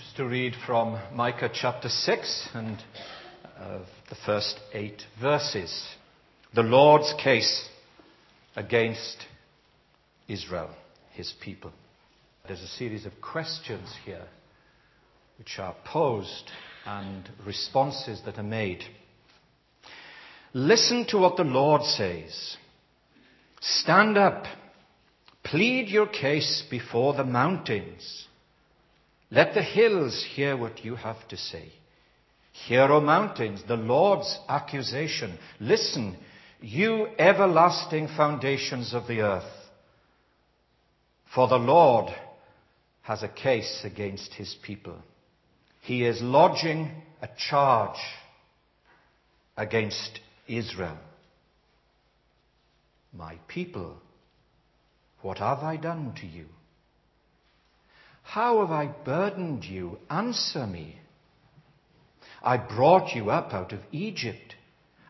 [0.00, 2.78] us to read from Micah chapter 6 and
[3.58, 5.88] uh, the first eight verses.
[6.54, 7.68] The Lord's case
[8.54, 9.16] against
[10.28, 10.70] Israel,
[11.12, 11.72] his people.
[12.46, 14.26] There's a series of questions here
[15.38, 16.50] which are posed
[16.86, 18.82] and responses that are made.
[20.52, 22.56] Listen to what the Lord says.
[23.60, 24.44] Stand up.
[25.42, 28.27] Plead your case before the mountains.
[29.30, 31.72] Let the hills hear what you have to say.
[32.66, 35.38] Hear, O mountains, the Lord's accusation.
[35.60, 36.16] Listen,
[36.60, 39.44] you everlasting foundations of the earth.
[41.34, 42.12] For the Lord
[43.02, 44.96] has a case against his people.
[45.82, 46.90] He is lodging
[47.22, 47.98] a charge
[49.56, 50.98] against Israel.
[53.12, 53.96] My people,
[55.22, 56.46] what have I done to you?
[58.28, 59.98] How have I burdened you?
[60.10, 60.98] Answer me.
[62.42, 64.54] I brought you up out of Egypt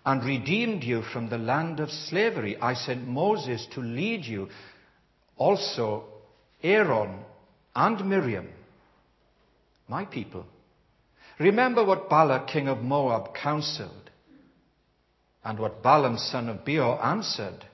[0.06, 2.56] and redeemed you from the land of slavery.
[2.60, 4.48] I sent Moses to lead you,
[5.36, 6.04] also
[6.62, 7.24] Aaron
[7.74, 8.50] and Miriam,
[9.88, 10.46] my people.
[11.40, 14.10] Remember what Balak, king of Moab, counseled,
[15.42, 17.66] and what Balaam, son of Beor, answered.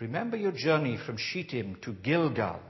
[0.00, 2.60] Remember your journey from Shittim to Gilgal,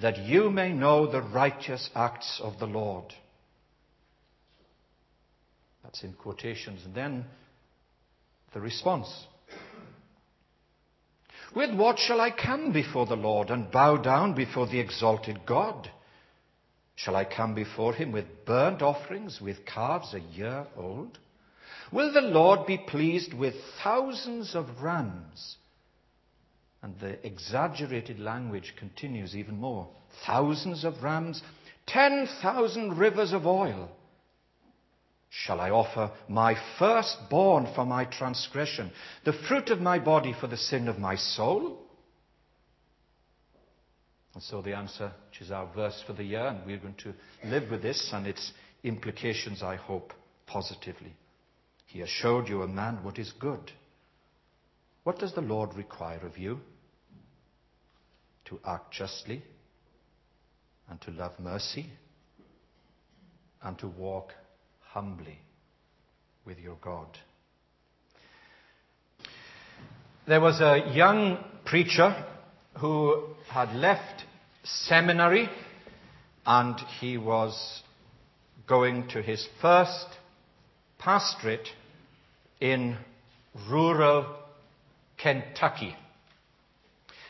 [0.00, 3.12] that you may know the righteous acts of the Lord.
[5.82, 6.84] That's in quotations.
[6.84, 7.24] And then
[8.52, 9.08] the response.
[11.54, 15.90] With what shall I come before the Lord and bow down before the exalted God?
[16.96, 21.18] Shall I come before him with burnt offerings, with calves a year old?
[21.92, 25.56] Will the Lord be pleased with thousands of rams?
[26.82, 29.88] And the exaggerated language continues even more.
[30.26, 31.42] Thousands of rams,
[31.86, 33.90] ten thousand rivers of oil.
[35.28, 38.90] Shall I offer my firstborn for my transgression,
[39.24, 41.78] the fruit of my body for the sin of my soul?
[44.34, 47.14] And so the answer, which is our verse for the year, and we're going to
[47.48, 48.52] live with this and its
[48.84, 50.12] implications, I hope,
[50.46, 51.14] positively.
[51.86, 53.72] He has showed you a man what is good.
[55.06, 56.58] What does the Lord require of you?
[58.46, 59.40] To act justly,
[60.90, 61.86] and to love mercy,
[63.62, 64.32] and to walk
[64.80, 65.38] humbly
[66.44, 67.06] with your God.
[70.26, 72.26] There was a young preacher
[72.78, 74.24] who had left
[74.64, 75.48] seminary
[76.44, 77.84] and he was
[78.66, 80.08] going to his first
[80.98, 81.68] pastorate
[82.60, 82.96] in
[83.70, 84.42] rural
[85.18, 85.94] Kentucky.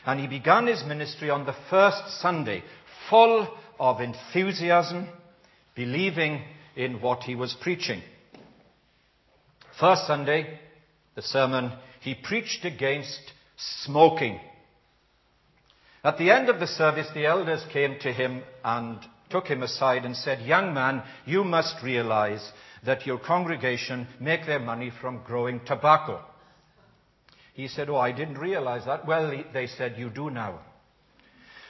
[0.05, 2.63] And he began his ministry on the first Sunday,
[3.09, 3.47] full
[3.79, 5.07] of enthusiasm,
[5.75, 6.43] believing
[6.75, 8.01] in what he was preaching.
[9.79, 10.59] First Sunday,
[11.15, 11.71] the sermon,
[12.01, 13.19] he preached against
[13.57, 14.39] smoking.
[16.03, 18.99] At the end of the service, the elders came to him and
[19.29, 22.51] took him aside and said, Young man, you must realize
[22.85, 26.23] that your congregation make their money from growing tobacco.
[27.57, 29.07] He said, Oh, I didn't realize that.
[29.07, 30.59] Well, they said, You do now.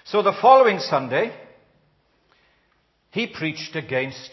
[0.03, 1.34] So the following Sunday,
[3.12, 4.30] he preached against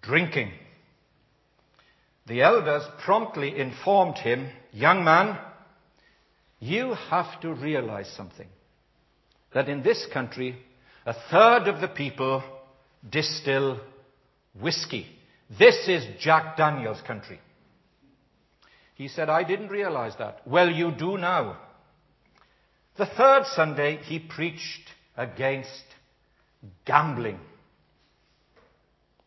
[0.00, 0.50] drinking.
[2.26, 5.38] The elders promptly informed him, Young man,
[6.58, 8.48] you have to realize something.
[9.52, 10.56] That in this country,
[11.04, 12.42] a third of the people
[13.10, 13.78] distill
[14.58, 15.06] whiskey.
[15.58, 17.40] This is Jack Daniels' country.
[18.94, 20.46] He said, I didn't realize that.
[20.46, 21.58] Well, you do now.
[22.96, 25.84] The third Sunday, he preached against
[26.84, 27.40] gambling.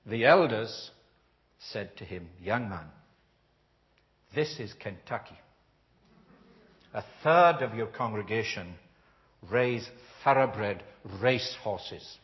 [0.06, 0.92] The elders
[1.60, 2.86] said to him, Young man,
[4.34, 5.38] this is Kentucky.
[6.94, 8.76] A third of your congregation
[9.50, 9.88] raise
[10.24, 10.82] thoroughbred
[11.22, 12.18] race horses.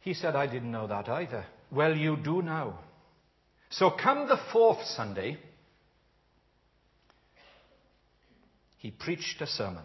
[0.00, 1.46] He said, I didn't know that either.
[1.70, 2.78] Well, you do now.
[3.70, 5.38] So come the fourth Sunday,
[8.78, 9.84] he preached a sermon.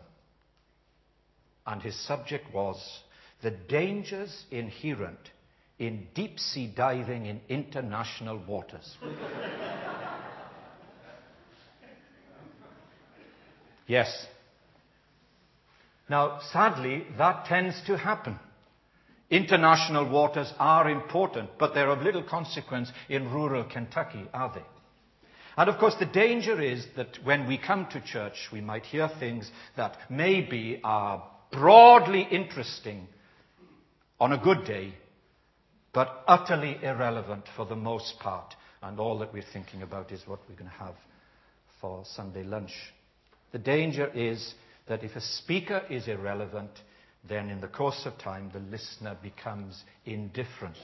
[1.65, 2.77] And his subject was
[3.41, 5.31] the dangers inherent
[5.79, 8.97] in deep sea diving in international waters.
[13.87, 14.27] yes.
[16.09, 18.37] Now, sadly, that tends to happen.
[19.33, 24.61] International waters are important, but they're of little consequence in rural Kentucky, are they?
[25.57, 29.09] And of course, the danger is that when we come to church, we might hear
[29.19, 31.21] things that maybe are uh,
[31.51, 33.07] broadly interesting
[34.19, 34.93] on a good day,
[35.93, 38.53] but utterly irrelevant for the most part.
[38.83, 40.95] And all that we're thinking about is what we're going to have
[41.81, 42.73] for Sunday lunch.
[43.51, 44.53] The danger is
[44.87, 46.69] that if a speaker is irrelevant,
[47.27, 50.77] then in the course of time the listener becomes indifferent.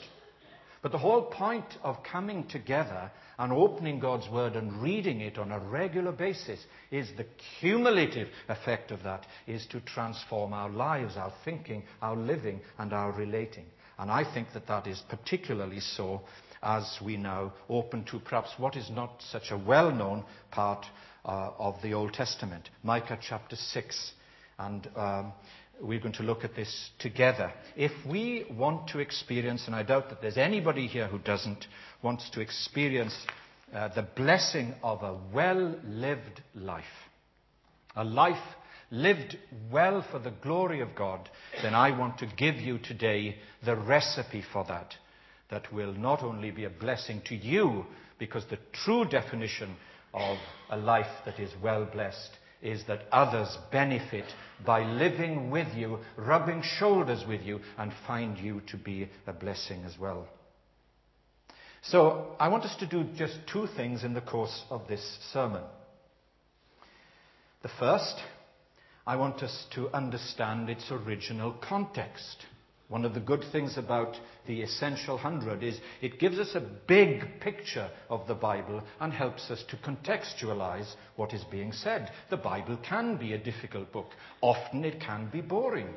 [0.82, 5.52] But the whole point of coming together and opening God's Word and reading it on
[5.52, 6.60] a regular basis
[6.90, 7.26] is the
[7.60, 13.12] cumulative effect of that is to transform our lives, our thinking, our living, and our
[13.12, 13.66] relating.
[13.98, 16.22] And I think that that is particularly so
[16.64, 20.86] as we now open to perhaps what is not such a well known part
[21.26, 24.12] uh, of the Old Testament, Micah chapter 6.
[24.58, 25.34] And um,
[25.81, 27.52] we're going to look at this together.
[27.76, 31.66] If we want to experience, and I doubt that there's anybody here who doesn't,
[32.02, 33.16] wants to experience
[33.74, 36.84] uh, the blessing of a well lived life,
[37.96, 38.38] a life
[38.92, 39.38] lived
[39.72, 41.30] well for the glory of God,
[41.62, 44.96] then I want to give you today the recipe for that.
[45.52, 47.86] That will not only be a blessing to you,
[48.18, 49.76] because the true definition
[50.14, 50.38] of
[50.70, 52.31] a life that is well blessed
[52.62, 54.26] is that others benefit
[54.66, 59.84] by living with you, rubbing shoulders with you, and find you to be a blessing
[59.86, 60.28] as well.
[61.82, 65.64] So, I want us to do just two things in the course of this sermon.
[67.62, 68.16] The first,
[69.08, 72.46] I want us to understand its original context.
[72.90, 77.40] One of the good things about the Essential Hundred is it gives us a big
[77.40, 82.12] picture of the Bible and helps us to contextualize what is being said.
[82.32, 84.08] The Bible can be a difficult book.
[84.42, 85.94] Often it can be boring.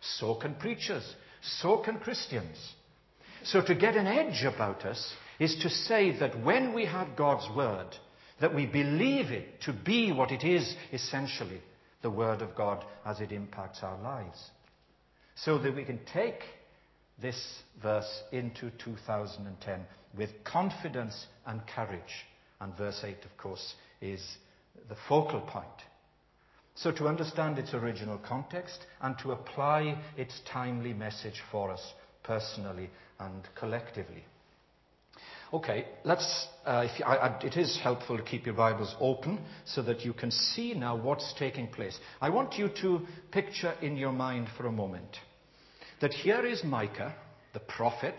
[0.00, 1.04] So can preachers.
[1.42, 2.56] So can Christians.
[3.42, 7.48] So to get an edge about us is to say that when we have God's
[7.56, 7.96] Word,
[8.40, 11.60] that we believe it to be what it is essentially,
[12.00, 14.38] the Word of God as it impacts our lives
[15.34, 16.40] so that we can take
[17.20, 19.80] this verse into 2010
[20.16, 22.26] with confidence and courage.
[22.60, 24.36] And verse 8, of course, is
[24.88, 25.66] the focal point.
[26.74, 31.82] So, to understand its original context and to apply its timely message for us
[32.22, 32.88] personally
[33.18, 34.24] and collectively.
[35.52, 36.46] Okay, let's.
[36.64, 40.14] Uh, you, I, I, it is helpful to keep your Bibles open so that you
[40.14, 41.98] can see now what's taking place.
[42.22, 43.00] I want you to
[43.30, 45.18] picture in your mind for a moment
[46.00, 47.14] that here is Micah,
[47.52, 48.14] the prophet,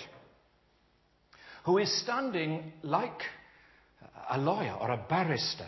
[1.65, 3.23] who is standing like
[4.29, 5.67] a lawyer or a barrister.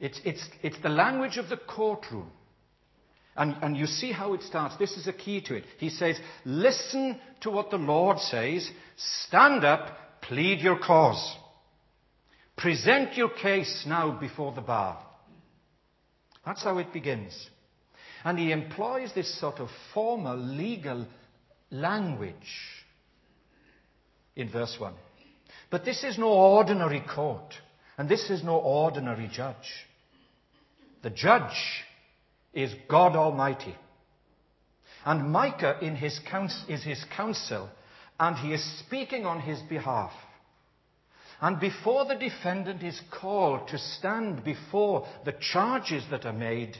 [0.00, 2.30] It's, it's, it's the language of the courtroom.
[3.36, 4.76] And, and you see how it starts.
[4.78, 5.64] This is a key to it.
[5.78, 9.96] He says, Listen to what the Lord says, stand up,
[10.28, 11.36] Plead your cause.
[12.56, 15.04] Present your case now before the bar.
[16.44, 17.48] That's how it begins.
[18.24, 21.06] And he employs this sort of formal legal
[21.70, 22.34] language
[24.34, 24.94] in verse 1.
[25.70, 27.54] But this is no ordinary court,
[27.98, 29.86] and this is no ordinary judge.
[31.02, 31.84] The judge
[32.52, 33.76] is God Almighty.
[35.04, 37.68] And Micah in his counsel, is his counsel
[38.18, 40.12] and he is speaking on his behalf.
[41.40, 46.76] And before the defendant is called to stand before the charges that are made,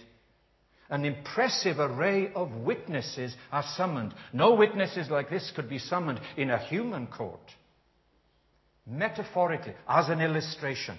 [0.88, 4.14] an impressive array of witnesses are summoned.
[4.32, 7.40] No witnesses like this could be summoned in a human court.
[8.86, 10.96] Metaphorically, as an illustration,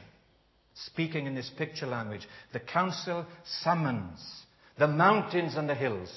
[0.74, 3.26] speaking in this picture language, the counsel
[3.64, 4.20] summons
[4.78, 6.10] the mountains and the hills.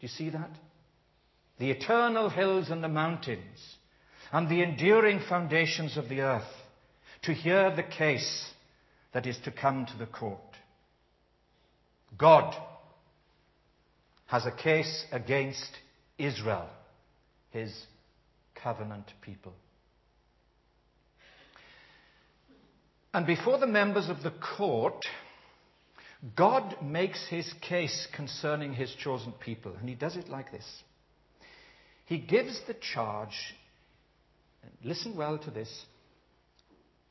[0.00, 0.50] Do you see that?
[1.62, 3.76] The eternal hills and the mountains,
[4.32, 6.42] and the enduring foundations of the earth,
[7.22, 8.50] to hear the case
[9.12, 10.40] that is to come to the court.
[12.18, 12.52] God
[14.26, 15.70] has a case against
[16.18, 16.68] Israel,
[17.52, 17.72] his
[18.56, 19.52] covenant people.
[23.14, 25.06] And before the members of the court,
[26.34, 29.76] God makes his case concerning his chosen people.
[29.78, 30.66] And he does it like this
[32.12, 33.54] he gives the charge,
[34.84, 35.86] listen well to this,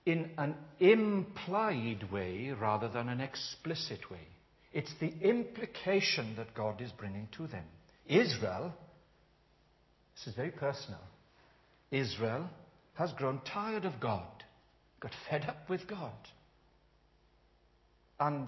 [0.06, 4.28] in an implied way rather than an explicit way.
[4.72, 7.64] It's the implication that God is bringing to them.
[8.06, 8.76] Israel,
[10.14, 11.02] this is very personal,
[11.90, 12.48] Israel
[12.94, 14.44] has grown tired of God,
[15.00, 16.14] got fed up with God,
[18.20, 18.48] and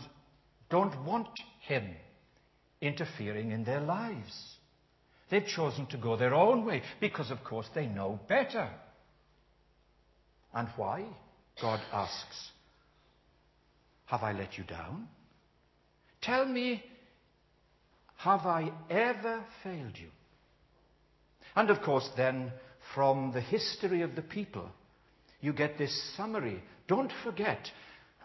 [0.70, 1.30] don't want
[1.62, 1.96] Him
[2.80, 4.58] interfering in their lives.
[5.34, 8.70] They've chosen to go their own way because, of course, they know better.
[10.54, 11.06] And why?
[11.60, 12.52] God asks.
[14.06, 15.08] Have I let you down?
[16.22, 16.84] Tell me,
[18.18, 20.10] have I ever failed you?
[21.56, 22.52] And of course, then,
[22.94, 24.70] from the history of the people,
[25.42, 26.62] you get this summary.
[26.88, 27.72] Don't forget,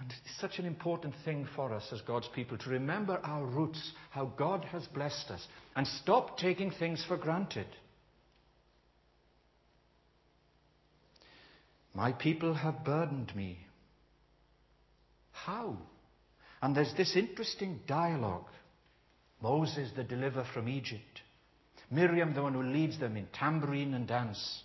[0.00, 4.26] it's such an important thing for us as God's people to remember our roots, how
[4.26, 7.66] God has blessed us, and stop taking things for granted.
[11.94, 13.58] My people have burdened me.
[15.32, 15.78] How?
[16.62, 18.46] And there's this interesting dialogue.
[19.42, 21.22] Moses, the deliverer from Egypt.
[21.90, 24.62] Miriam, the one who leads them in tambourine and dance.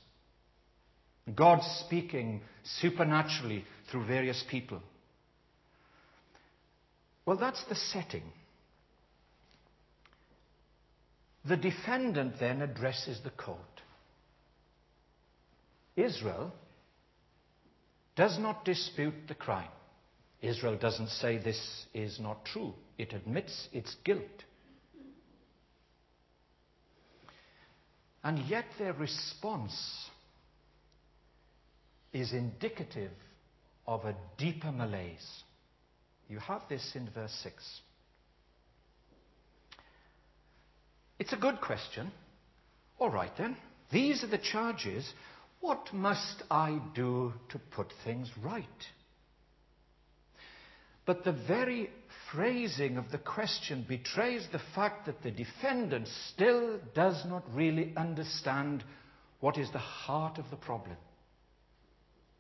[1.34, 2.42] God speaking
[2.82, 4.82] supernaturally through various people.
[7.26, 8.24] Well, that's the setting.
[11.46, 13.60] The defendant then addresses the court.
[15.96, 16.54] Israel
[18.16, 19.70] does not dispute the crime.
[20.42, 24.44] Israel doesn't say this is not true, it admits its guilt.
[28.24, 29.74] And yet their response
[32.14, 33.12] is indicative
[33.88, 35.44] of a deeper malaise.
[36.28, 37.82] You have this in verse 6.
[41.20, 42.12] It's a good question.
[43.00, 43.56] All right then.
[43.92, 45.08] These are the charges.
[45.62, 48.66] What must I do to put things right?
[51.06, 51.90] But the very
[52.32, 58.84] phrasing of the question betrays the fact that the defendant still does not really understand
[59.40, 60.96] what is the heart of the problem.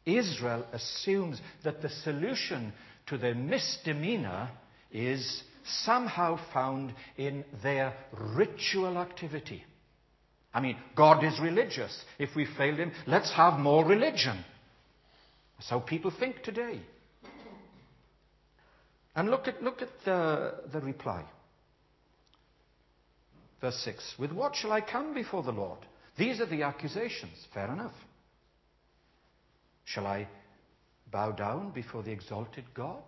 [0.06, 2.74] Israel assumes that the solution
[3.08, 4.50] to their misdemeanor
[4.92, 5.44] is
[5.86, 7.94] somehow found in their
[8.36, 9.64] ritual activity.
[10.54, 12.04] I mean, God is religious.
[12.20, 14.44] If we fail Him, let's have more religion.
[15.58, 16.82] That's how people think today.
[19.16, 21.24] And look at, look at the, the reply.
[23.62, 25.80] Verse 6 With what shall I come before the Lord?
[26.18, 27.48] These are the accusations.
[27.54, 27.94] Fair enough.
[29.86, 30.28] Shall I
[31.14, 33.04] bow down before the exalted God?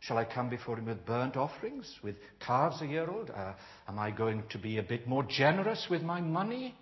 [0.00, 3.30] Shall I come before him with burnt offerings, with calves a year old?
[3.30, 3.52] Uh,
[3.86, 6.74] am I going to be a bit more generous with my money?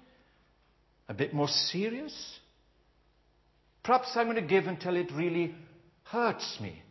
[1.09, 2.39] A bit more serious?
[3.83, 5.55] Perhaps I'm going to give until it really
[6.05, 6.83] hurts me,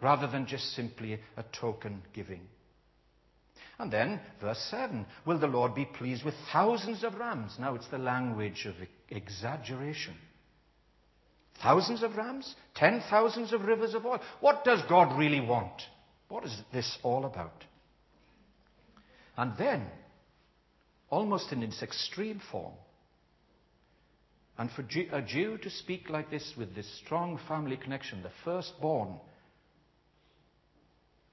[0.00, 2.40] rather than just simply a token giving.
[3.78, 7.56] And then, verse 7 Will the Lord be pleased with thousands of rams?
[7.60, 8.74] Now it's the language of
[9.10, 10.14] exaggeration.
[11.62, 12.54] Thousands of rams?
[12.74, 14.20] Ten thousands of rivers of oil?
[14.40, 15.82] What does God really want?
[16.28, 17.64] What is this all about?
[19.36, 19.86] And then,
[21.08, 22.74] almost in its extreme form,
[24.58, 24.82] and for
[25.12, 29.20] a Jew to speak like this with this strong family connection, the firstborn,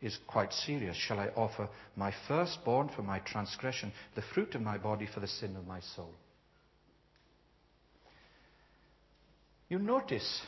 [0.01, 0.98] is quite serious.
[0.98, 5.27] Shall I offer my firstborn for my transgression, the fruit of my body for the
[5.27, 6.13] sin of my soul?
[9.74, 10.44] You notice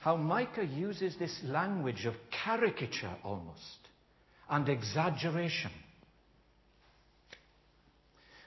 [0.00, 2.12] how Micah uses this language of
[2.44, 3.78] caricature almost
[4.46, 5.70] and exaggeration.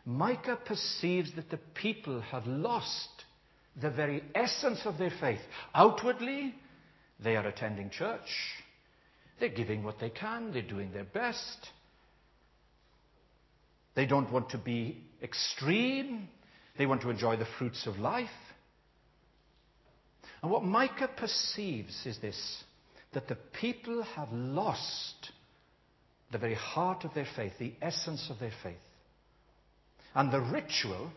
[0.06, 3.10] Micah perceives that the people have lost
[3.82, 5.42] the very essence of their faith.
[5.74, 6.54] Outwardly,
[7.20, 8.30] they are attending church.
[9.40, 10.54] They're giving what they can.
[10.54, 11.68] They're doing their best.
[13.96, 16.30] They don't want to be extreme.
[16.78, 18.30] They want to enjoy the fruits of life.
[20.42, 22.64] And what Micah perceives is this
[23.14, 25.32] that the people have lost
[26.32, 28.76] the very heart of their faith, the essence of their faith.
[30.16, 31.12] And the ritual,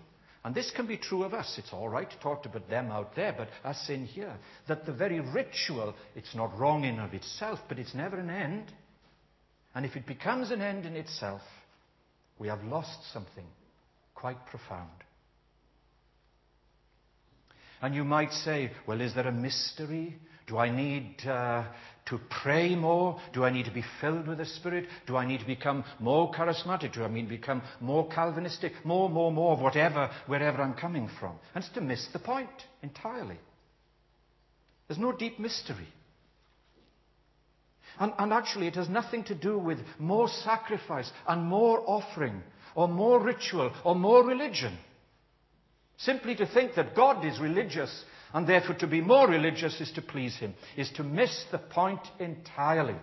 [0.44, 3.14] and this can be true of us, it's all right to talk about them out
[3.14, 7.60] there, but us in here, that the very ritual, it's not wrong in of itself,
[7.68, 8.72] but it's never an end.
[9.74, 11.42] And if it becomes an end in itself,
[12.38, 13.46] we have lost something
[14.14, 14.90] quite profound.
[17.82, 20.16] And you might say, well, is there a mystery?
[20.46, 21.64] Do I need uh,
[22.06, 23.20] to pray more?
[23.32, 24.86] Do I need to be filled with the Spirit?
[25.06, 26.92] Do I need to become more charismatic?
[26.92, 28.72] Do I mean become more Calvinistic?
[28.84, 31.36] More, more, more of whatever, wherever I'm coming from.
[31.54, 32.50] And it's to miss the point
[32.82, 33.38] entirely.
[34.86, 35.88] There's no deep mystery.
[37.98, 42.42] And, and, actually, it has nothing to do with more sacrifice and more offering
[42.74, 44.76] or more ritual or more religion.
[45.98, 50.02] Simply to think that God is religious and therefore to be more religious is to
[50.02, 52.96] please Him, is to miss the point entirely.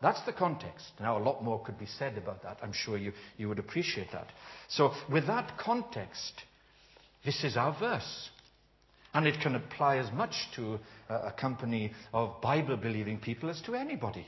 [0.00, 0.92] That's the context.
[1.00, 2.58] Now, a lot more could be said about that.
[2.62, 4.26] I'm sure you, you would appreciate that.
[4.68, 6.42] So, with that context,
[7.24, 8.30] this is our verse.
[9.14, 10.78] And it can apply as much to
[11.08, 14.26] a company of Bible believing people as to anybody.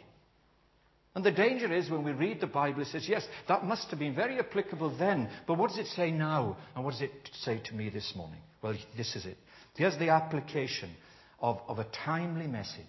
[1.14, 4.00] And the danger is when we read the Bible, it says, yes, that must have
[4.00, 6.56] been very applicable then, but what does it say now?
[6.75, 8.40] And what does it say to me this morning?
[8.62, 9.37] Well, this is it.
[9.76, 10.90] Here's the application
[11.38, 12.85] of, of a timely message.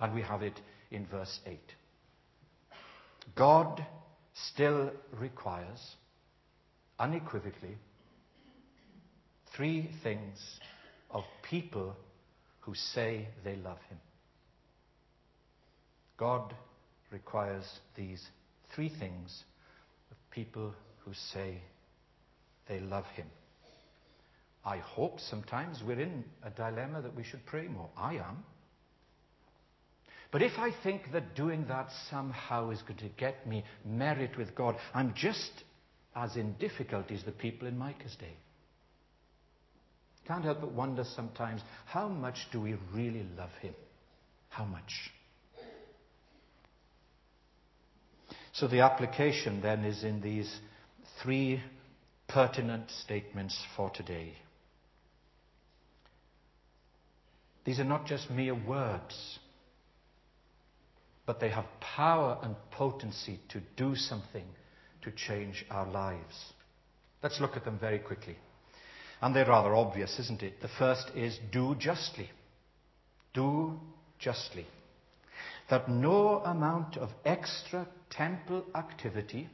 [0.00, 0.58] And we have it
[0.90, 1.58] in verse 8.
[3.34, 3.84] God
[4.52, 5.96] still requires,
[6.98, 7.76] unequivocally,
[9.54, 10.38] three things
[11.10, 11.94] of people
[12.60, 13.98] who say they love Him.
[16.16, 16.54] God
[17.10, 17.64] requires
[17.96, 18.24] these
[18.74, 19.44] three things
[20.10, 21.58] of people who say
[22.68, 23.26] they love Him.
[24.64, 27.88] I hope sometimes we're in a dilemma that we should pray more.
[27.96, 28.44] I am.
[30.32, 34.54] But if I think that doing that somehow is going to get me merit with
[34.56, 35.52] God, I'm just
[36.16, 38.36] as in difficulty as the people in Micah's day.
[40.26, 43.74] Can't help but wonder sometimes how much do we really love Him?
[44.48, 45.12] How much?
[48.28, 48.34] So
[48.66, 50.60] the application then is in these
[51.22, 51.62] three
[52.26, 54.32] pertinent statements for today.
[57.66, 59.38] These are not just mere words,
[61.26, 64.46] but they have power and potency to do something
[65.02, 66.52] to change our lives.
[67.22, 68.36] Let's look at them very quickly.
[69.20, 70.62] And they're rather obvious, isn't it?
[70.62, 72.30] The first is do justly.
[73.34, 73.78] Do
[74.18, 74.66] justly
[75.70, 79.48] that no amount of extra temple activity,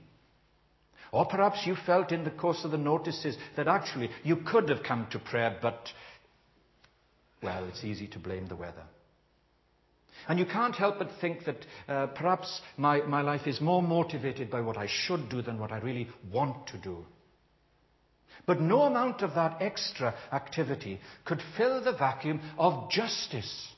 [1.10, 4.82] or perhaps you felt in the course of the notices that actually you could have
[4.82, 5.88] come to prayer, but,
[7.42, 8.84] well, it's easy to blame the weather.
[10.28, 14.50] And you can't help but think that uh, perhaps my, my life is more motivated
[14.50, 17.04] by what I should do than what I really want to do.
[18.46, 23.68] But no amount of that extra activity could fill the vacuum of justice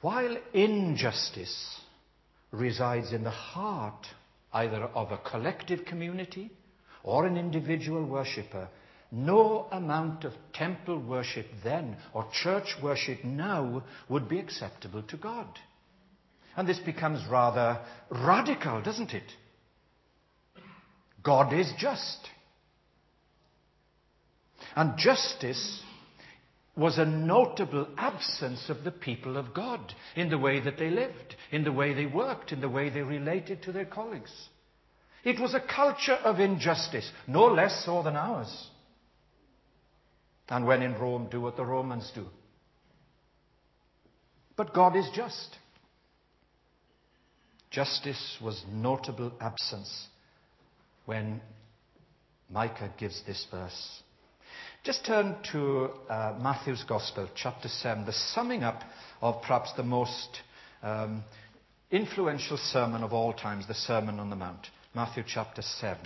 [0.00, 1.80] While injustice
[2.52, 4.06] resides in the heart
[4.52, 6.50] either of a collective community
[7.02, 8.68] or an individual worshipper,
[9.10, 15.46] no amount of temple worship then or church worship now would be acceptable to God.
[16.56, 17.80] And this becomes rather
[18.10, 19.30] radical, doesn't it?
[21.22, 22.28] God is just.
[24.76, 25.82] And justice
[26.78, 31.34] was a notable absence of the people of God in the way that they lived,
[31.50, 34.30] in the way they worked, in the way they related to their colleagues.
[35.24, 38.68] It was a culture of injustice, no less so than ours.
[40.48, 42.26] And when in Rome, do what the Romans do.
[44.56, 45.56] But God is just.
[47.70, 50.06] Justice was notable absence
[51.06, 51.40] when
[52.48, 54.02] Micah gives this verse.
[54.84, 58.82] Just turn to uh, Matthew's Gospel, chapter 7, the summing up
[59.20, 60.38] of perhaps the most
[60.82, 61.24] um,
[61.90, 64.68] influential sermon of all times, the Sermon on the Mount.
[64.94, 65.98] Matthew chapter 7.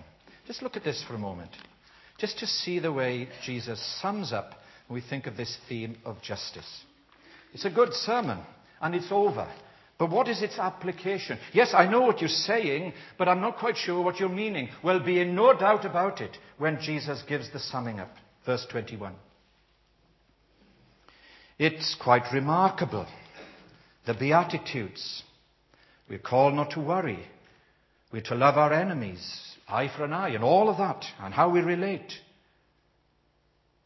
[0.47, 1.51] Just look at this for a moment,
[2.19, 4.55] just to see the way Jesus sums up
[4.89, 6.83] when we think of this theme of justice.
[7.53, 8.39] It's a good sermon,
[8.81, 9.49] and it's over.
[9.99, 11.39] But what is its application?
[11.53, 14.71] Yes, I know what you're saying, but I'm not quite sure what you're meaning.
[14.83, 18.11] Well, be in no doubt about it when Jesus gives the summing up.
[18.45, 19.15] Verse 21.
[21.59, 23.07] It's quite remarkable.
[24.07, 25.23] The Beatitudes.
[26.09, 27.25] We're called not to worry.
[28.13, 31.51] We're to love our enemies, eye for an eye, and all of that, and how
[31.51, 32.13] we relate.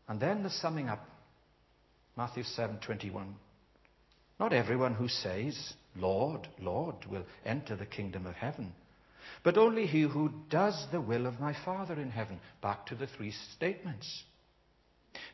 [0.08, 1.04] And then the summing up.
[2.16, 3.34] Matthew 7:21.
[4.40, 8.74] Not everyone who says, "Lord, Lord," will enter the kingdom of heaven,
[9.42, 12.40] but only he who does the will of my Father in heaven.
[12.62, 14.24] Back to the three statements.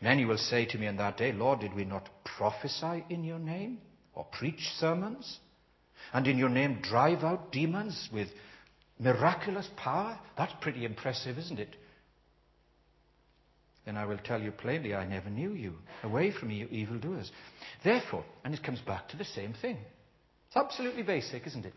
[0.00, 3.38] Many will say to me in that day, Lord, did we not prophesy in your
[3.38, 3.78] name
[4.14, 5.38] or preach sermons?
[6.12, 8.28] And in your name drive out demons with
[8.98, 10.18] miraculous power?
[10.36, 11.76] That's pretty impressive, isn't it?
[13.84, 15.74] Then I will tell you plainly, I never knew you.
[16.02, 17.30] Away from me, you evildoers.
[17.82, 19.78] Therefore, and it comes back to the same thing.
[20.46, 21.74] It's absolutely basic, isn't it?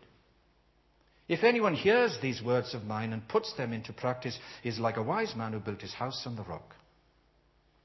[1.28, 5.02] If anyone hears these words of mine and puts them into practice, is like a
[5.02, 6.74] wise man who built his house on the rock.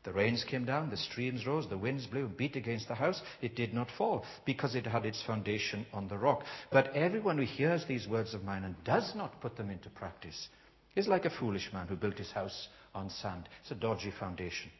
[0.04, 3.22] The rains came down, the streams rose, the winds blew and beat against the house.
[3.42, 6.44] It did not fall because it had its foundation on the rock.
[6.72, 10.48] But everyone who hears these words of mine and does not put them into practice
[10.96, 13.48] is like a foolish man who built his house on sand.
[13.62, 14.72] It's a dodgy foundation.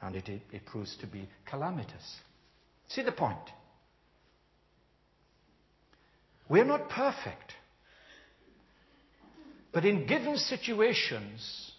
[0.00, 2.20] And it, it, it proves to be calamitous.
[2.88, 3.38] See the point?
[6.48, 7.54] We're not perfect.
[9.72, 11.71] But in given situations,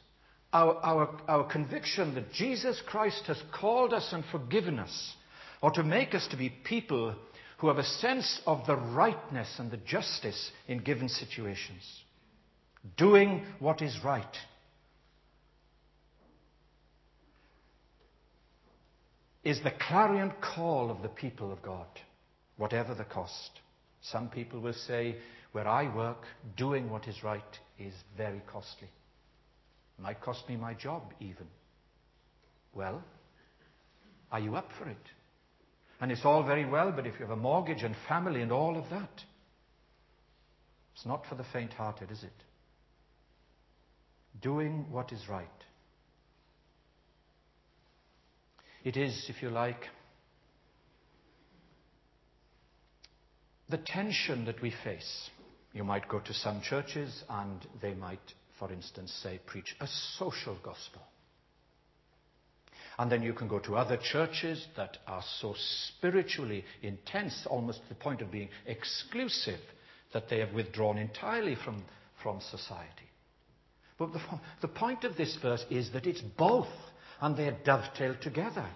[0.54, 5.16] our, conviction that Jesus Christ has called us and forgiven us
[5.62, 7.16] or to make us to be people
[7.58, 11.84] who have a sense of the rightness and the justice in given situations.
[12.98, 14.38] Doing what is right.
[19.44, 21.88] Is the clarion call of the people of God,
[22.58, 23.52] whatever the cost.
[24.02, 25.16] Some people will say,
[25.54, 26.24] where I work,
[26.58, 27.42] doing what is right
[27.80, 28.90] is very costly.
[30.04, 31.48] Might cost me my job, even.
[32.76, 33.02] Well,
[34.30, 34.98] are you up for it?
[36.02, 38.78] And it's all very well, but if you have a mortgage and family and all
[38.78, 39.10] of that,
[40.94, 42.34] it's not for the faint hearted, is it?
[44.42, 45.48] Doing what is right.
[48.84, 49.86] It is, if you like,
[53.70, 55.30] the tension that we face.
[55.72, 58.20] You might go to some churches and they might,
[58.64, 61.02] for instance, say, preach a social gospel.
[62.98, 67.90] And then you can go to other churches that are so spiritually intense, almost to
[67.90, 69.60] the point of being exclusive,
[70.14, 71.84] that they have withdrawn entirely from,
[72.22, 73.10] from society.
[73.98, 74.22] But the,
[74.62, 76.72] the point of this verse is that it's both,
[77.20, 78.70] and they're dovetailed together.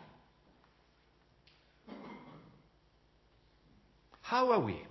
[4.21, 4.81] How are we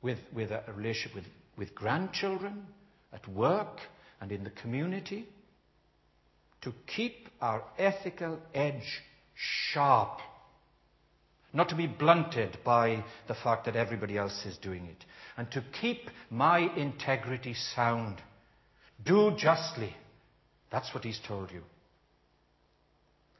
[0.00, 1.26] with, with a relationship with,
[1.58, 2.68] with grandchildren,
[3.12, 3.80] at work,
[4.20, 5.28] and in the community?
[6.66, 9.00] to keep our ethical edge
[9.36, 10.18] sharp.
[11.52, 15.04] Not to be blunted by the fact that everybody else is doing it.
[15.36, 18.20] And to keep my integrity sound.
[19.04, 19.94] Do justly.
[20.72, 21.62] That's what he's told you.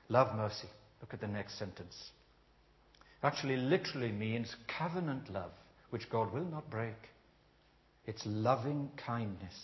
[0.09, 0.69] Love mercy.
[1.01, 2.11] Look at the next sentence.
[3.25, 5.51] Actually, literally means covenant love,
[5.91, 6.95] which God will not break.
[8.07, 9.55] It's loving kindness.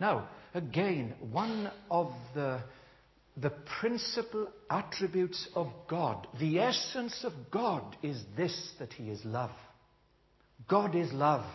[0.00, 2.60] Now, again, one of the,
[3.36, 9.52] the principal attributes of God, the essence of God, is this that He is love.
[10.68, 11.46] God is love.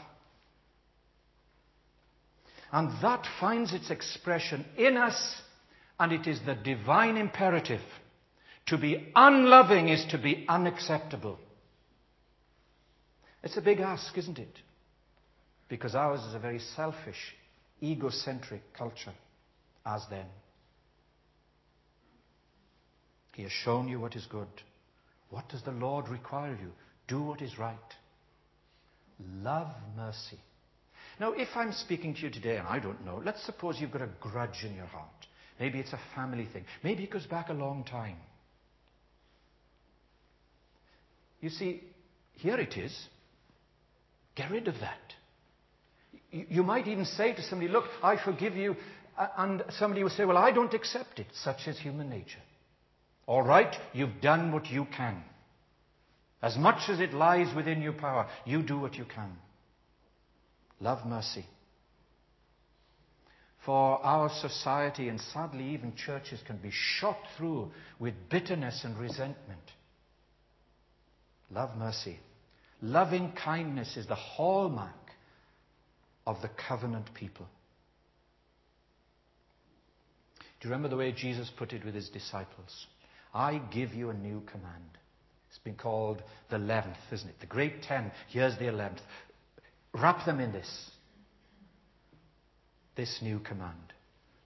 [2.71, 5.41] And that finds its expression in us,
[5.99, 7.81] and it is the divine imperative.
[8.67, 11.39] To be unloving is to be unacceptable.
[13.43, 14.55] It's a big ask, isn't it?
[15.69, 17.35] Because ours is a very selfish,
[17.81, 19.13] egocentric culture
[19.85, 20.25] as then.
[23.33, 24.47] He has shown you what is good.
[25.29, 26.71] What does the Lord require of you?
[27.07, 27.77] Do what is right.
[29.41, 30.39] Love mercy.
[31.19, 34.01] Now, if I'm speaking to you today and I don't know, let's suppose you've got
[34.01, 35.07] a grudge in your heart.
[35.59, 36.65] Maybe it's a family thing.
[36.83, 38.15] Maybe it goes back a long time.
[41.41, 41.83] You see,
[42.33, 43.07] here it is.
[44.35, 45.13] Get rid of that.
[46.31, 48.75] You might even say to somebody, Look, I forgive you.
[49.37, 51.27] And somebody will say, Well, I don't accept it.
[51.33, 52.41] Such is human nature.
[53.25, 55.23] All right, you've done what you can.
[56.41, 59.37] As much as it lies within your power, you do what you can.
[60.79, 61.45] Love mercy.
[63.65, 69.59] For our society, and sadly even churches, can be shot through with bitterness and resentment.
[71.51, 72.19] Love mercy.
[72.81, 74.98] Loving kindness is the hallmark
[76.29, 77.47] of the covenant people.
[80.59, 82.85] Do you remember the way Jesus put it with his disciples?
[83.33, 84.97] I give you a new command.
[85.49, 87.39] It's been called the 11th, isn't it?
[87.39, 88.11] The great 10.
[88.27, 88.99] Here's the 11th.
[89.95, 90.91] Wrap them in this.
[92.95, 93.93] This new command.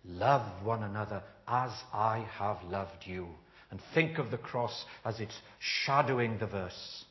[0.05, 3.27] Love one another as I have loved you.
[3.71, 7.02] And think of the cross as it's shadowing the verse.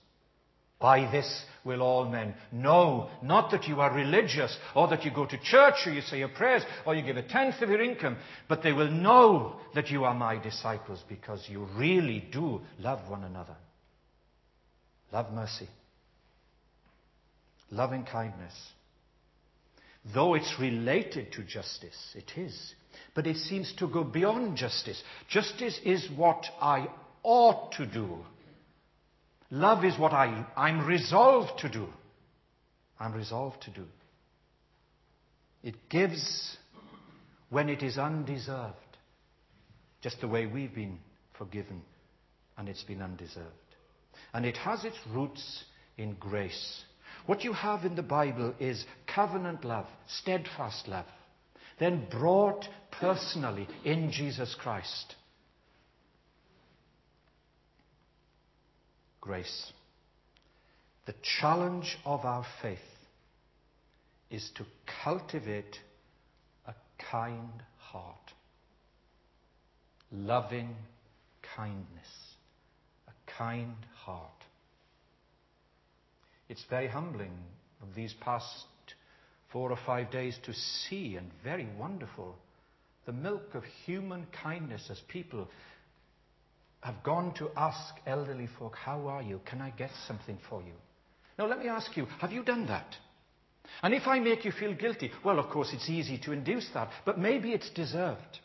[0.82, 5.24] By this will all men know, not that you are religious, or that you go
[5.24, 8.16] to church, or you say your prayers, or you give a tenth of your income,
[8.48, 13.22] but they will know that you are my disciples because you really do love one
[13.22, 13.54] another.
[15.12, 15.68] Love mercy.
[17.70, 18.54] Loving kindness.
[20.12, 22.74] Though it's related to justice, it is.
[23.14, 25.00] But it seems to go beyond justice.
[25.28, 26.88] Justice is what I
[27.22, 28.24] ought to do
[29.52, 31.86] Love is what I, I'm resolved to do.
[32.98, 33.84] I'm resolved to do.
[35.62, 36.56] It gives
[37.50, 38.76] when it is undeserved,
[40.00, 40.98] just the way we've been
[41.36, 41.82] forgiven
[42.56, 43.46] and it's been undeserved.
[44.32, 45.64] And it has its roots
[45.98, 46.84] in grace.
[47.26, 49.86] What you have in the Bible is covenant love,
[50.20, 51.04] steadfast love,
[51.78, 55.14] then brought personally in Jesus Christ.
[59.22, 59.72] Grace.
[61.06, 62.78] The challenge of our faith
[64.30, 64.66] is to
[65.02, 65.78] cultivate
[66.66, 66.74] a
[67.10, 68.32] kind heart,
[70.10, 70.76] loving
[71.56, 71.88] kindness.
[73.08, 74.30] A kind heart.
[76.48, 77.32] It's very humbling
[77.96, 78.66] these past
[79.52, 82.36] four or five days to see and very wonderful
[83.04, 85.48] the milk of human kindness as people
[86.82, 89.40] have gone to ask elderly folk, How are you?
[89.46, 90.74] Can I get something for you?
[91.38, 92.96] Now, let me ask you, have you done that?
[93.82, 96.90] And if I make you feel guilty, well, of course, it's easy to induce that,
[97.06, 98.38] but maybe it's deserved.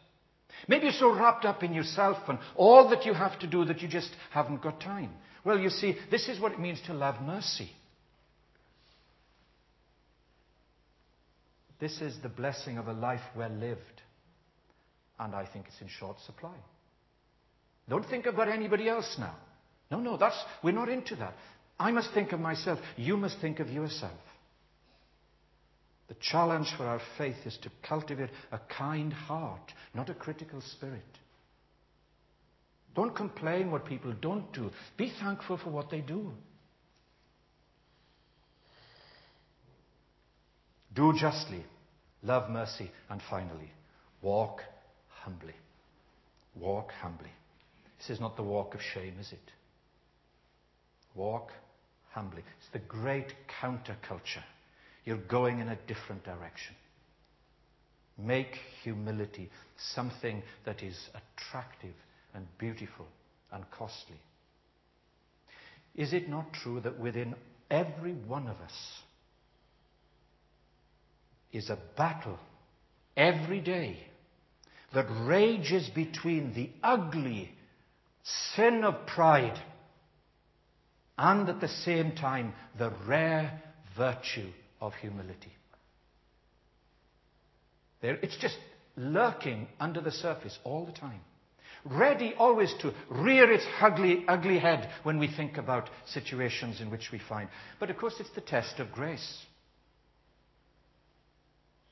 [0.67, 3.81] Maybe you're so wrapped up in yourself and all that you have to do that
[3.81, 5.11] you just haven't got time.
[5.43, 7.69] Well, you see, this is what it means to love mercy.
[11.79, 14.01] This is the blessing of a life well lived.
[15.19, 16.55] And I think it's in short supply.
[17.89, 19.35] Don't think about anybody else now.
[19.89, 21.33] No, no, that's, we're not into that.
[21.79, 22.79] I must think of myself.
[22.97, 24.11] You must think of yourself.
[26.09, 31.03] The challenge for our faith is to cultivate a kind heart, not a critical spirit.
[32.95, 34.71] Don't complain what people don't do.
[34.97, 36.31] Be thankful for what they do.
[40.95, 41.63] Do justly,
[42.23, 43.71] love mercy, and finally,
[44.21, 44.61] walk
[45.23, 45.53] humbly.
[46.55, 47.29] Walk humbly.
[47.97, 49.51] This is not the walk of shame, is it?
[51.15, 51.51] Walk
[52.11, 52.43] humbly.
[52.59, 54.43] It's the great counterculture.
[55.05, 56.75] You're going in a different direction.
[58.17, 59.49] Make humility
[59.93, 61.93] something that is attractive
[62.33, 63.05] and beautiful
[63.51, 64.19] and costly.
[65.95, 67.35] Is it not true that within
[67.69, 69.01] every one of us
[71.51, 72.37] is a battle
[73.15, 73.97] every day
[74.93, 77.51] that rages between the ugly
[78.55, 79.59] sin of pride
[81.17, 83.61] and at the same time the rare
[83.95, 84.49] virtue
[84.81, 85.53] of humility.
[88.01, 88.57] There, it's just
[88.95, 91.21] lurking under the surface all the time.
[91.85, 97.09] Ready always to rear its ugly, ugly head when we think about situations in which
[97.11, 97.49] we find.
[97.79, 99.45] But of course, it's the test of grace.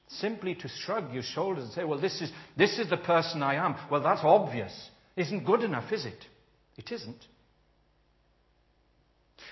[0.08, 3.56] Simply to shrug your shoulders and say, well, this is, this is the person I
[3.56, 3.76] am.
[3.90, 4.74] Well, that's obvious.
[5.16, 6.26] Isn't good enough, is it?
[6.78, 7.26] It isn't.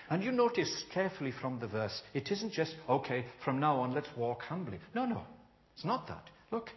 [0.10, 4.10] And you notice carefully from the verse, it isn't just, okay, from now on let's
[4.17, 4.80] walk humbly.
[4.93, 5.23] No, no,
[5.76, 6.30] it's not that.
[6.52, 6.69] Look,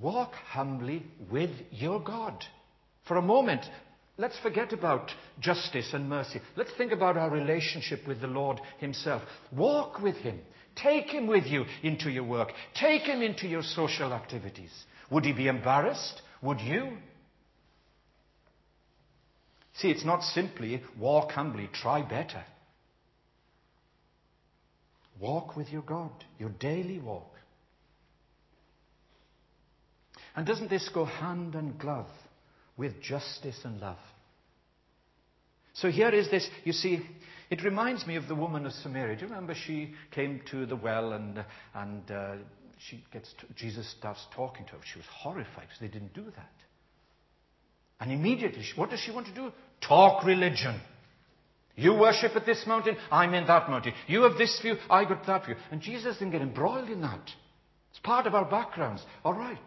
[0.00, 2.44] walk humbly with your God.
[3.06, 3.64] For a moment,
[4.16, 5.10] let's forget about
[5.40, 6.40] justice and mercy.
[6.56, 9.22] Let's think about our relationship with the Lord Himself.
[9.52, 10.40] Walk with Him.
[10.82, 12.52] Take him with you into your work.
[12.74, 14.70] Take him into your social activities.
[15.10, 16.22] Would he be embarrassed?
[16.42, 16.98] Would you?
[19.78, 22.44] See, it's not simply walk humbly, try better.
[25.20, 27.32] Walk with your God, your daily walk.
[30.34, 32.10] And doesn't this go hand and glove
[32.76, 33.98] with justice and love?
[35.74, 37.00] So here is this, you see,
[37.50, 39.16] it reminds me of the woman of Samaria.
[39.16, 42.34] Do you remember she came to the well and, and uh,
[42.78, 44.78] she gets to, Jesus starts talking to her.
[44.92, 46.52] She was horrified because they didn't do that.
[48.00, 49.52] And immediately, what does she want to do?
[49.80, 50.80] Talk religion.
[51.76, 53.92] You worship at this mountain, I'm in that mountain.
[54.08, 55.54] You have this view, I got that view.
[55.70, 57.30] And Jesus didn't get embroiled in that.
[57.90, 59.02] It's part of our backgrounds.
[59.24, 59.58] All right.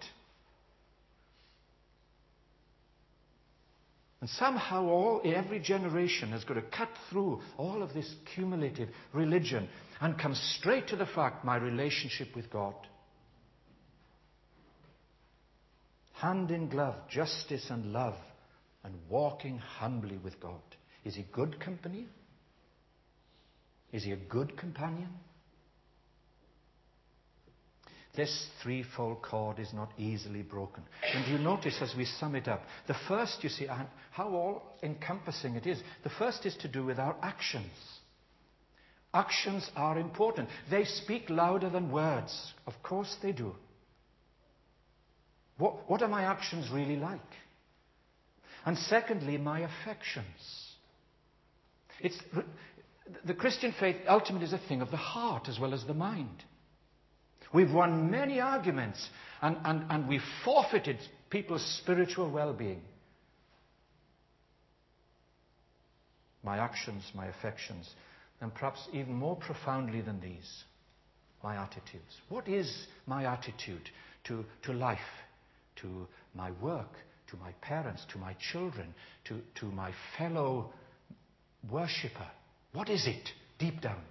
[4.19, 9.67] And somehow all, every generation has got to cut through all of this cumulative religion
[9.99, 12.75] and come straight to the fact my relationship with God.
[16.13, 18.13] Hand in glove, justice and love,
[18.83, 20.61] and walking humbly with God.
[21.03, 22.07] Is he good company?
[23.91, 25.09] Is he a good companion?
[28.15, 30.83] This threefold cord is not easily broken.
[31.13, 33.67] And you notice as we sum it up, the first, you see,
[34.11, 35.81] how all encompassing it is.
[36.03, 37.71] The first is to do with our actions.
[39.13, 40.49] Actions are important.
[40.69, 42.53] They speak louder than words.
[42.67, 43.55] Of course they do.
[45.57, 47.19] What, what are my actions really like?
[48.65, 50.25] And secondly, my affections.
[51.99, 52.17] It's,
[53.25, 56.43] the Christian faith ultimately is a thing of the heart as well as the mind.
[57.53, 59.09] We've won many arguments
[59.41, 60.97] and, and, and we've forfeited
[61.29, 62.81] people's spiritual well being.
[66.43, 67.89] My actions, my affections,
[68.39, 70.63] and perhaps even more profoundly than these,
[71.43, 72.21] my attitudes.
[72.29, 73.89] What is my attitude
[74.25, 74.99] to, to life,
[75.77, 76.89] to my work,
[77.31, 78.93] to my parents, to my children,
[79.25, 80.71] to, to my fellow
[81.69, 82.27] worshiper?
[82.73, 84.01] What is it deep down?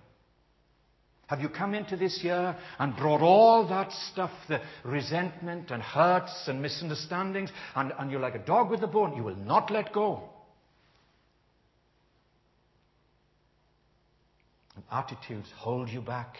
[1.26, 6.48] Have you come into this year and brought all that stuff, the resentment and hurts
[6.48, 9.16] and misunderstandings, and, and you're like a dog with a bone?
[9.16, 10.24] You will not let go.
[14.74, 16.38] And attitudes hold you back,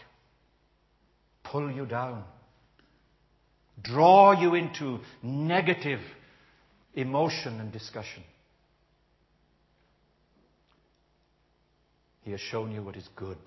[1.45, 2.25] pull you down,
[3.83, 6.01] draw you into negative
[6.95, 8.23] emotion and discussion.
[12.23, 13.39] He has shown you what is good.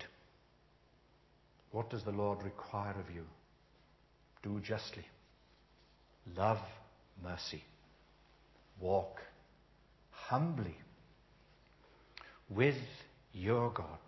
[1.70, 3.24] What does the Lord require of you?
[4.42, 5.06] Do justly.
[6.36, 6.58] Love
[7.22, 7.62] mercy.
[8.80, 9.20] Walk
[10.10, 10.76] humbly
[12.48, 12.76] with
[13.32, 13.98] your God.